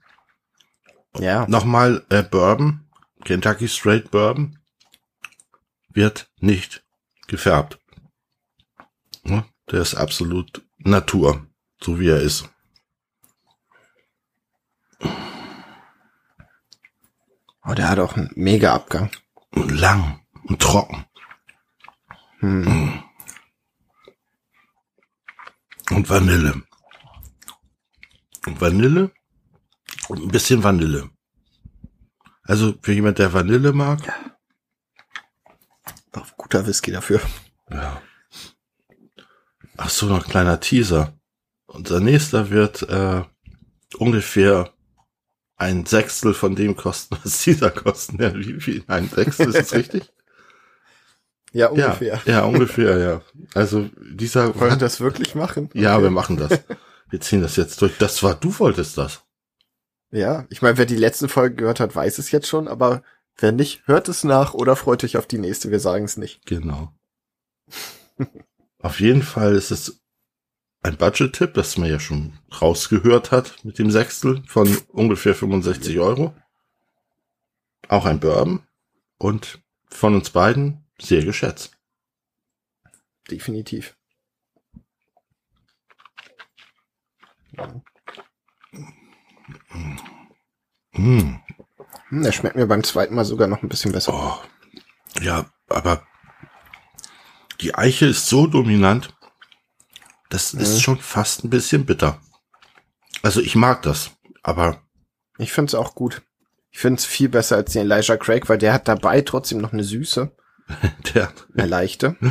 Ja. 1.19 1.47
Nochmal 1.49 2.05
äh, 2.11 2.23
Bourbon, 2.23 2.88
Kentucky 3.25 3.69
Straight 3.69 4.11
Bourbon, 4.11 4.59
wird 5.88 6.31
nicht 6.40 6.85
gefärbt. 7.26 7.78
Der 9.25 9.81
ist 9.81 9.95
absolut 9.95 10.65
Natur, 10.79 11.47
so 11.83 11.99
wie 11.99 12.09
er 12.09 12.21
ist. 12.21 12.49
Oh, 17.65 17.75
der 17.75 17.91
hat 17.91 17.99
auch 17.99 18.17
einen 18.17 18.31
mega 18.35 18.75
Abgang. 18.75 19.11
Lang 19.53 20.25
und 20.45 20.61
trocken. 20.61 21.05
Hm. 22.39 23.03
Und 25.91 26.09
Vanille. 26.09 26.63
Und 28.47 28.61
Vanille 28.61 29.11
und 30.09 30.23
ein 30.23 30.29
bisschen 30.29 30.63
Vanille. 30.65 31.11
Also 32.45 32.75
für 32.81 32.93
jemand, 32.93 33.19
der 33.19 33.33
Vanille 33.33 33.73
mag. 33.73 34.07
Ja. 34.07 34.15
Auch 36.13 36.37
guter 36.37 36.67
Whisky 36.67 36.91
dafür. 36.91 37.21
Ja. 37.71 38.01
Ach 39.79 39.91
so, 39.91 40.07
noch 40.07 40.25
ein 40.25 40.31
kleiner 40.31 40.59
Teaser. 40.59 41.15
Unser 41.67 42.01
nächster 42.01 42.51
wird 42.51 42.83
äh, 42.83 43.23
ungefähr 43.97 44.71
ein 45.57 45.87
Sechstel 45.87 46.35
von 46.35 46.57
dem 46.57 46.77
kosten, 46.77 47.17
was 47.23 47.43
dieser 47.45 47.71
kosten. 47.71 48.21
Ja, 48.21 48.35
wie 48.35 48.61
viel? 48.61 48.85
Ein 48.89 49.09
Sechstel, 49.09 49.49
ist 49.49 49.59
das 49.59 49.73
richtig? 49.73 50.13
Ja, 51.55 51.69
ungefähr. 51.69 52.21
Ja, 52.27 52.33
ja, 52.33 52.45
ungefähr, 52.45 52.99
ja. 52.99 53.23
Also 53.55 53.89
dieser. 53.99 54.55
Wollen 54.61 54.73
wir 54.73 54.77
das 54.77 55.01
wirklich 55.01 55.35
machen? 55.35 55.71
Okay. 55.71 55.81
Ja, 55.81 56.03
wir 56.03 56.11
machen 56.11 56.37
das. 56.37 56.61
Wir 57.09 57.23
ziehen 57.23 57.41
das 57.41 57.57
jetzt 57.57 57.81
durch. 57.81 57.97
Das 57.97 58.23
war, 58.23 58.35
du 58.35 58.59
wolltest 58.59 58.99
das. 58.99 59.23
Ja, 60.11 60.45
ich 60.51 60.61
meine, 60.61 60.77
wer 60.77 60.85
die 60.85 60.95
letzte 60.95 61.27
Folge 61.27 61.57
gehört 61.57 61.81
hat, 61.81 61.97
weiß 61.97 62.19
es 62.19 62.33
jetzt 62.33 62.49
schon, 62.49 62.69
aber 62.69 63.03
wer 63.39 63.53
nicht, 63.53 63.81
hört 63.87 64.11
es 64.11 64.25
nach 64.25 64.53
oder 64.53 64.77
freut 64.77 65.03
euch 65.05 65.17
auf 65.17 65.27
die 65.27 65.39
nächste. 65.39 65.71
Wir 65.71 65.81
sagen 65.81 66.05
es 66.05 66.19
nicht. 66.19 66.45
Genau. 66.45 66.93
Auf 68.81 69.01
jeden 69.01 69.23
Fall 69.23 69.55
ist 69.55 69.71
es 69.71 70.01
ein 70.83 70.97
Budget-Tipp, 70.97 71.55
das 71.55 71.77
man 71.77 71.91
ja 71.91 71.99
schon 71.99 72.39
rausgehört 72.61 73.33
hat 73.33 73.65
mit 73.65 73.79
dem 73.79 73.91
Sechstel 73.91 74.43
von 74.47 74.77
ungefähr 74.89 75.35
65 75.35 75.99
Euro. 75.99 76.35
Auch 77.89 78.05
ein 78.05 78.21
Bourbon 78.21 78.63
und 79.19 79.61
von 79.91 80.15
uns 80.15 80.31
beiden 80.31 80.85
sehr 81.01 81.25
geschätzt. 81.25 81.73
Definitiv. 83.31 83.97
Mm. 90.93 91.37
Der 92.11 92.33
schmeckt 92.33 92.57
mir 92.57 92.67
beim 92.67 92.85
zweiten 92.85 93.15
Mal 93.15 93.25
sogar 93.25 93.49
noch 93.49 93.63
ein 93.63 93.69
bisschen 93.69 93.93
besser. 93.93 94.15
Oh. 94.15 95.21
Ja, 95.21 95.51
aber 95.69 96.07
die 97.61 97.75
Eiche 97.75 98.07
ist 98.07 98.29
so 98.29 98.47
dominant, 98.47 99.15
das 100.31 100.53
mhm. 100.53 100.61
ist 100.61 100.83
schon 100.83 100.99
fast 100.99 101.45
ein 101.45 101.50
bisschen 101.50 101.87
bitter. 101.87 102.21
Also 103.23 103.41
ich 103.41 103.55
mag 103.55 103.83
das, 103.83 104.12
aber. 104.43 104.83
Ich 105.38 105.53
finde 105.53 105.71
es 105.71 105.75
auch 105.75 105.95
gut. 105.95 106.23
Ich 106.71 106.79
finde 106.79 106.99
es 106.99 107.07
viel 107.07 107.29
besser 107.29 107.57
als 107.57 107.73
den 107.73 107.91
Elijah 107.91 108.17
Craig, 108.17 108.49
weil 108.49 108.59
der 108.59 108.73
hat 108.73 108.88
dabei 108.88 109.23
trotzdem 109.23 109.59
noch 109.59 109.73
eine 109.73 109.85
Süße. 109.85 110.31
der. 111.15 111.33
Eine 111.55 111.67
leichte. 111.67 112.17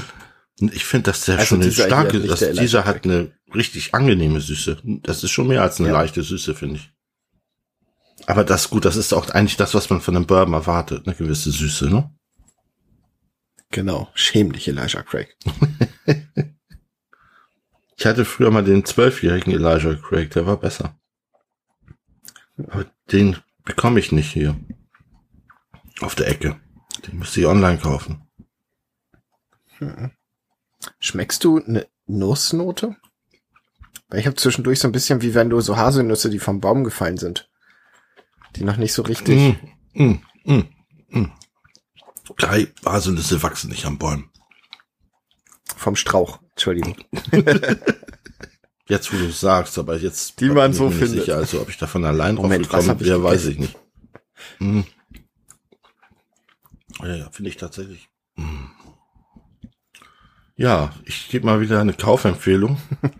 Ich 0.59 0.85
finde, 0.85 1.11
dass 1.11 1.25
der 1.25 1.35
also 1.35 1.49
schon 1.49 1.61
eine 1.61 1.71
starke, 1.71 2.19
dass 2.19 2.39
dieser 2.39 2.85
hat 2.85 3.05
eine 3.05 3.31
richtig 3.53 3.93
angenehme 3.93 4.41
Süße. 4.41 4.81
Das 5.03 5.23
ist 5.23 5.29
schon 5.29 5.45
mehr 5.45 5.61
als 5.61 5.79
eine 5.79 5.89
ja. 5.89 5.93
leichte 5.93 6.23
Süße, 6.23 6.55
finde 6.55 6.77
ich. 6.77 6.91
Aber 8.25 8.43
das 8.43 8.71
gut, 8.71 8.83
das 8.83 8.95
ist 8.95 9.13
auch 9.13 9.29
eigentlich 9.29 9.57
das, 9.57 9.75
was 9.75 9.91
man 9.91 10.01
von 10.01 10.15
einem 10.15 10.25
Bourbon 10.25 10.55
erwartet, 10.55 11.05
eine 11.05 11.15
gewisse 11.15 11.51
Süße, 11.51 11.91
ne? 11.91 12.09
Genau, 13.71 14.09
schämlich 14.13 14.67
Elijah 14.67 15.03
Craig. 15.03 15.35
ich 17.97 18.05
hatte 18.05 18.25
früher 18.25 18.51
mal 18.51 18.63
den 18.63 18.85
zwölfjährigen 18.85 19.53
Elijah 19.53 19.95
Craig, 19.95 20.31
der 20.31 20.45
war 20.45 20.57
besser. 20.57 20.97
Aber 22.57 22.85
den 23.11 23.37
bekomme 23.63 23.99
ich 23.99 24.11
nicht 24.11 24.31
hier. 24.31 24.55
Auf 25.99 26.15
der 26.15 26.27
Ecke. 26.27 26.59
Den 27.05 27.19
müsste 27.19 27.39
ich 27.39 27.45
online 27.45 27.77
kaufen. 27.77 28.27
Hm. 29.77 30.11
Schmeckst 30.99 31.43
du 31.43 31.59
eine 31.63 31.87
Nussnote? 32.05 32.95
Weil 34.09 34.19
ich 34.19 34.25
habe 34.25 34.35
zwischendurch 34.35 34.79
so 34.79 34.87
ein 34.87 34.93
bisschen 34.93 35.21
wie 35.21 35.33
wenn 35.33 35.49
du 35.49 35.59
so 35.59 35.75
Haselnüsse, 35.75 36.29
die 36.29 36.39
vom 36.39 36.61
Baum 36.61 36.83
gefallen 36.83 37.17
sind. 37.17 37.49
Die 38.55 38.63
noch 38.63 38.77
nicht 38.77 38.93
so 38.93 39.01
richtig. 39.01 39.57
Mm, 39.93 40.03
mm, 40.03 40.21
mm, 40.45 40.63
mm. 41.09 41.31
Drei 42.37 42.67
Haselnüsse 42.85 43.41
wachsen 43.43 43.69
nicht 43.69 43.85
am 43.85 43.97
Bäumen. 43.97 44.29
Vom 45.75 45.95
Strauch, 45.95 46.39
Entschuldigung. 46.51 46.95
jetzt, 48.87 49.13
wo 49.13 49.17
du 49.17 49.31
sagst, 49.31 49.77
aber 49.77 49.97
jetzt. 49.97 50.39
Die 50.39 50.49
man 50.49 50.73
so 50.73 50.89
findet. 50.89 51.21
Sicher, 51.21 51.37
also, 51.37 51.61
ob 51.61 51.69
ich 51.69 51.77
davon 51.77 52.05
allein 52.05 52.35
drauf 52.35 52.43
Moment, 52.43 52.69
gekommen 52.69 52.99
wäre, 52.99 53.23
weiß 53.23 53.45
ich 53.45 53.59
nicht. 53.59 53.77
Hm. 54.57 54.85
Ja, 57.01 57.15
ja, 57.15 57.29
finde 57.29 57.49
ich 57.49 57.57
tatsächlich. 57.57 58.09
Hm. 58.35 58.71
Ja, 60.55 60.91
ich 61.05 61.29
gebe 61.29 61.45
mal 61.45 61.61
wieder 61.61 61.79
eine 61.79 61.93
Kaufempfehlung. 61.93 62.81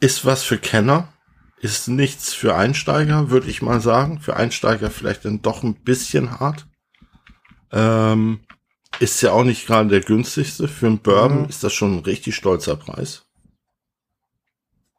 ist 0.00 0.24
was 0.24 0.42
für 0.42 0.58
Kenner, 0.58 1.12
ist 1.60 1.88
nichts 1.88 2.32
für 2.32 2.56
Einsteiger, 2.56 3.30
würde 3.30 3.48
ich 3.48 3.62
mal 3.62 3.80
sagen. 3.80 4.20
Für 4.20 4.36
Einsteiger 4.36 4.90
vielleicht 4.90 5.24
dann 5.24 5.42
doch 5.42 5.62
ein 5.62 5.74
bisschen 5.74 6.40
hart. 6.40 6.66
Ähm, 7.72 8.40
ist 9.00 9.22
ja 9.22 9.32
auch 9.32 9.44
nicht 9.44 9.66
gerade 9.66 9.88
der 9.88 10.00
günstigste. 10.00 10.68
Für 10.68 10.86
einen 10.86 10.98
Bourbon 10.98 11.42
mhm. 11.42 11.48
ist 11.48 11.64
das 11.64 11.72
schon 11.72 11.96
ein 11.96 12.04
richtig 12.04 12.36
stolzer 12.36 12.76
Preis. 12.76 13.26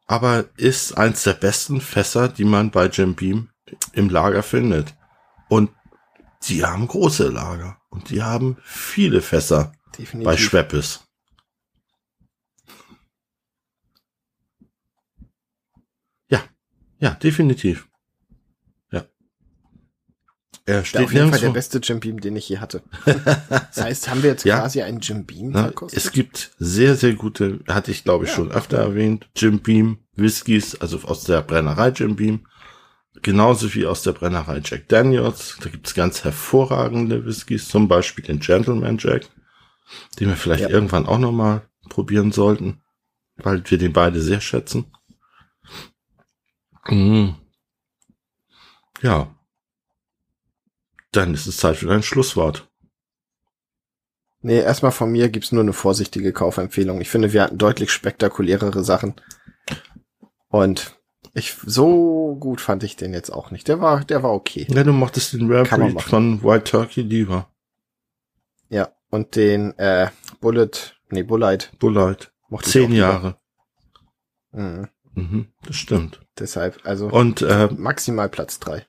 Aber 0.06 0.44
ist 0.56 0.98
eins 0.98 1.22
der 1.22 1.32
besten 1.32 1.80
Fässer, 1.80 2.28
die 2.28 2.44
man 2.44 2.70
bei 2.70 2.86
Jim 2.86 3.14
Beam 3.14 3.50
im 3.92 4.10
Lager 4.10 4.42
findet. 4.42 4.94
Und 5.48 5.70
die 6.42 6.64
haben 6.64 6.86
große 6.86 7.28
Lager. 7.28 7.80
Und 7.88 8.10
die 8.10 8.22
haben 8.22 8.58
viele 8.62 9.22
Fässer 9.22 9.72
Definitiv. 9.96 10.24
bei 10.24 10.36
Schweppes. 10.36 11.06
Ja, 16.28 16.42
ja, 16.98 17.10
definitiv. 17.14 17.88
Er 20.66 20.82
steht 20.84 21.02
auf 21.02 21.12
jeden 21.12 21.30
Fall 21.30 21.40
der 21.40 21.50
beste 21.50 21.78
Jim 21.78 22.00
Beam, 22.00 22.20
den 22.20 22.36
ich 22.36 22.48
je 22.48 22.58
hatte. 22.58 22.82
Das 23.04 23.82
heißt, 23.82 24.08
haben 24.08 24.22
wir 24.22 24.30
jetzt 24.30 24.44
Ja. 24.46 24.60
quasi 24.60 24.80
einen 24.82 25.00
Jim 25.00 25.26
Beam 25.26 25.50
Ne? 25.50 25.58
verkostet? 25.64 25.98
Es 25.98 26.10
gibt 26.12 26.52
sehr, 26.58 26.96
sehr 26.96 27.12
gute, 27.14 27.60
hatte 27.68 27.90
ich 27.90 28.02
glaube 28.04 28.24
ich 28.24 28.30
Ja. 28.30 28.36
schon 28.36 28.50
öfter 28.50 28.78
erwähnt, 28.78 29.28
Jim 29.36 29.60
Beam 29.60 29.98
Whiskys, 30.16 30.74
also 30.80 30.98
aus 31.02 31.24
der 31.24 31.42
Brennerei 31.42 31.88
Jim 31.90 32.16
Beam. 32.16 32.46
Genauso 33.22 33.72
wie 33.74 33.84
aus 33.86 34.02
der 34.02 34.12
Brennerei 34.12 34.60
Jack 34.64 34.88
Daniels. 34.88 35.56
Da 35.62 35.68
gibt's 35.68 35.94
ganz 35.94 36.24
hervorragende 36.24 37.24
Whiskys, 37.26 37.68
zum 37.68 37.86
Beispiel 37.88 38.24
den 38.24 38.38
Gentleman 38.40 38.96
Jack, 38.98 39.28
den 40.18 40.28
wir 40.28 40.36
vielleicht 40.36 40.62
Ja. 40.62 40.68
irgendwann 40.70 41.06
auch 41.06 41.18
nochmal 41.18 41.62
probieren 41.90 42.32
sollten, 42.32 42.82
weil 43.36 43.62
wir 43.70 43.78
den 43.78 43.92
beide 43.92 44.20
sehr 44.22 44.40
schätzen. 44.40 44.86
Mhm. 46.88 47.34
Ja. 49.02 49.34
Dann 51.16 51.34
ist 51.34 51.46
es 51.46 51.58
Zeit 51.58 51.76
für 51.76 51.90
ein 51.90 52.02
Schlusswort. 52.02 52.68
Nee, 54.40 54.60
erstmal 54.60 54.92
von 54.92 55.10
mir 55.10 55.30
gibt's 55.30 55.52
nur 55.52 55.62
eine 55.62 55.72
vorsichtige 55.72 56.32
Kaufempfehlung. 56.32 57.00
Ich 57.00 57.08
finde, 57.08 57.32
wir 57.32 57.42
hatten 57.42 57.56
deutlich 57.56 57.90
spektakulärere 57.90 58.84
Sachen. 58.84 59.14
Und 60.48 60.98
ich, 61.32 61.54
so 61.64 62.36
gut 62.38 62.60
fand 62.60 62.82
ich 62.82 62.96
den 62.96 63.14
jetzt 63.14 63.30
auch 63.30 63.50
nicht. 63.50 63.68
Der 63.68 63.80
war, 63.80 64.04
der 64.04 64.22
war 64.22 64.32
okay. 64.32 64.66
Ja, 64.68 64.84
du 64.84 64.92
mochtest 64.92 65.32
den 65.32 65.50
Rare 65.50 65.66
von 66.00 66.42
White 66.42 66.64
Turkey 66.64 67.02
lieber. 67.02 67.48
Ja. 68.68 68.92
Und 69.10 69.36
den, 69.36 69.78
äh, 69.78 70.10
Bullet, 70.40 70.70
nee, 71.10 71.22
Bullite 71.22 71.68
Bullite. 71.78 72.28
mochte 72.48 72.68
Zehn. 72.70 72.92
Jahre. 72.92 73.38
Mhm. 74.52 74.88
Mhm, 75.14 75.52
das 75.62 75.76
stimmt. 75.76 76.20
Deshalb, 76.38 76.80
also 76.84 77.06
Und 77.08 77.40
äh, 77.42 77.68
maximal 77.76 78.28
Platz 78.28 78.58
drei. 78.58 78.84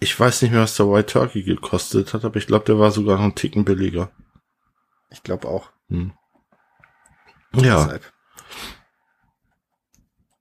Ich 0.00 0.18
weiß 0.18 0.42
nicht 0.42 0.50
mehr, 0.50 0.62
was 0.62 0.76
der 0.76 0.90
White 0.90 1.12
Turkey 1.12 1.42
gekostet 1.42 2.14
hat, 2.14 2.24
aber 2.24 2.36
ich 2.36 2.46
glaube, 2.46 2.64
der 2.64 2.78
war 2.78 2.90
sogar 2.90 3.16
noch 3.16 3.24
einen 3.24 3.34
Ticken 3.34 3.64
billiger. 3.64 4.10
Ich 5.10 5.22
glaube 5.22 5.48
auch. 5.48 5.70
Hm. 5.88 6.12
Ja, 7.54 7.84
Deshalb. 7.84 8.12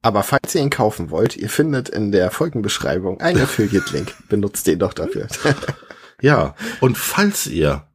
Aber 0.02 0.24
falls 0.24 0.56
ihr 0.56 0.62
ihn 0.62 0.70
kaufen 0.70 1.10
wollt, 1.10 1.36
ihr 1.36 1.50
findet 1.50 1.90
in 1.90 2.12
der 2.12 2.32
Folgenbeschreibung 2.32 3.20
einen 3.20 3.42
Affiliate-Link. 3.42 4.30
Benutzt 4.30 4.66
den 4.68 4.80
doch 4.80 4.94
dafür. 4.94 5.28
ja. 6.22 6.56
Und 6.80 6.98
falls 6.98 7.48
ihr 7.48 7.88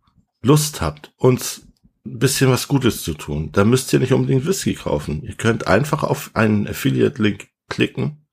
Lust 0.42 0.83
habt, 0.83 1.12
uns 1.16 1.62
ein 2.04 2.18
bisschen 2.18 2.50
was 2.50 2.68
Gutes 2.68 3.02
zu 3.02 3.14
tun, 3.14 3.52
dann 3.52 3.71
müsst 3.71 3.90
ihr 3.92 4.00
nicht 4.00 4.12
unbedingt 4.12 4.47
Whisky 4.47 4.75
kaufen. 4.75 5.23
Ihr 5.23 5.35
könnt 5.35 5.66
einfach 5.66 6.02
auf 6.02 6.30
einen 6.35 6.68
Affiliate-Link 6.68 7.49
klicken 7.71 8.26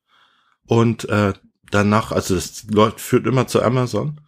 und 0.65 1.07
äh, 1.07 1.33
danach, 1.71 2.11
also 2.11 2.35
das 2.35 2.65
läuft, 2.69 3.01
führt 3.01 3.25
immer 3.25 3.47
zu 3.47 3.61
Amazon 3.61 4.21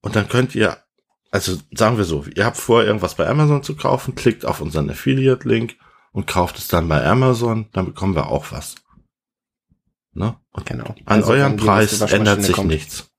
und 0.00 0.16
dann 0.16 0.28
könnt 0.28 0.54
ihr, 0.54 0.78
also 1.30 1.56
sagen 1.72 1.96
wir 1.96 2.04
so, 2.04 2.24
ihr 2.34 2.44
habt 2.44 2.56
vor, 2.56 2.84
irgendwas 2.84 3.14
bei 3.14 3.28
Amazon 3.28 3.62
zu 3.62 3.76
kaufen, 3.76 4.14
klickt 4.14 4.44
auf 4.44 4.60
unseren 4.60 4.90
Affiliate-Link 4.90 5.76
und 6.12 6.26
kauft 6.26 6.58
es 6.58 6.68
dann 6.68 6.88
bei 6.88 7.04
Amazon, 7.04 7.66
dann 7.72 7.86
bekommen 7.86 8.14
wir 8.14 8.28
auch 8.28 8.50
was. 8.50 8.76
Ne? 10.14 10.36
Und 10.52 10.66
genau. 10.66 10.94
an 11.04 11.22
Also, 11.22 11.34
die 11.34 11.64
Preis 11.64 12.00
ändert 12.00 12.42
sich 12.42 12.56
kommt. 12.56 12.68
nichts. 12.68 13.10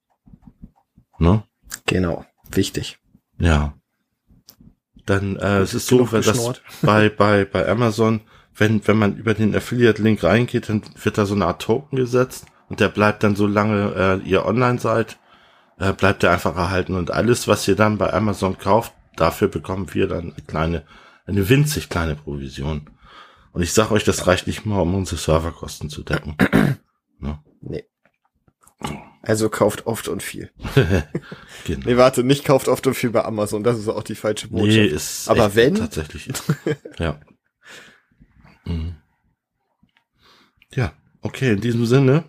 Ne? 1.18 1.44
Genau. 1.86 2.26
Wichtig. 2.52 3.00
Ja. 3.38 3.74
Dann 5.06 5.38
äh, 5.38 5.60
es 5.60 5.74
ist 5.74 5.88
so, 5.88 6.12
wenn 6.12 6.22
das 6.22 6.62
bei 6.82 7.10
bei 7.10 7.46
bei 7.46 7.68
Amazon, 7.68 8.22
wenn 8.54 8.86
wenn 8.88 8.98
man 8.98 9.16
über 9.18 9.34
den 9.34 9.56
Affiliate-Link 9.56 10.24
reingeht, 10.24 10.70
dann 10.70 10.82
wird 11.02 11.18
da 11.18 11.26
so 11.26 11.36
eine 11.36 11.46
Art 11.46 11.62
Token 11.62 11.96
gesetzt 11.96 12.46
und 12.70 12.80
der 12.80 12.90
bleibt 12.90 13.24
dann 13.24 13.36
so 13.36 13.48
lange 13.48 14.22
äh, 14.24 14.28
ihr 14.28 14.46
online 14.46 14.80
seid, 14.80 15.18
äh, 15.80 15.94
bleibt 15.94 16.24
der 16.24 16.32
einfach 16.32 16.56
erhalten 16.56 16.96
und 16.96 17.12
alles, 17.12 17.48
was 17.48 17.68
ihr 17.68 17.76
dann 17.76 17.98
bei 17.98 18.14
Amazon 18.14 18.58
kauft, 18.58 18.94
dafür 19.16 19.48
bekommen 19.48 19.94
wir 19.94 20.08
dann 20.08 20.34
eine 20.34 20.44
kleine, 20.46 20.86
eine 21.26 21.50
winzig 21.50 21.90
kleine 21.90 22.16
Provision. 22.16 22.90
Und 23.52 23.62
ich 23.64 23.74
sag 23.74 23.92
euch, 23.92 24.04
das 24.04 24.28
reicht 24.28 24.48
nicht 24.48 24.66
mal, 24.66 24.80
um 24.80 24.94
unsere 24.96 25.18
Serverkosten 25.18 25.90
zu 25.90 26.04
decken. 26.04 26.36
ne? 27.20 27.40
Nee. 27.62 27.86
Also 29.22 29.50
kauft 29.50 29.86
oft 29.86 30.08
und 30.08 30.24
viel. 30.24 30.52
genau. 31.66 31.86
Nee, 31.86 31.98
warte, 31.98 32.24
nicht 32.24 32.46
kauft 32.46 32.70
oft 32.70 32.88
und 32.88 32.94
viel 32.94 33.10
bei 33.10 33.26
Amazon. 33.26 33.64
Das 33.64 33.78
ist 33.78 33.90
auch 33.90 34.04
die 34.04 34.16
falsche 34.16 34.48
Botschaft. 34.48 34.70
Nee, 34.70 34.86
ist 34.86 35.30
Aber 35.30 35.56
wenn- 35.56 35.76
tatsächlich. 35.76 36.30
ja. 37.00 37.20
Mhm. 38.66 38.96
Ja, 40.74 40.94
okay, 41.22 41.52
in 41.52 41.62
diesem 41.62 41.86
Sinne 41.86 42.24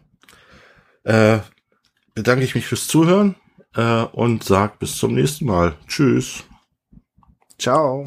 äh, 1.04 1.38
bedanke 2.14 2.44
ich 2.44 2.54
mich 2.54 2.66
fürs 2.66 2.86
Zuhören 2.86 3.36
äh, 3.74 4.02
und 4.04 4.44
sag 4.44 4.78
bis 4.78 4.96
zum 4.96 5.14
nächsten 5.14 5.46
Mal. 5.46 5.76
Tschüss. 5.86 6.44
Ciao. 7.58 8.04